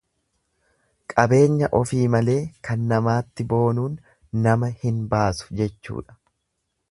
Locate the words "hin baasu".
4.87-5.59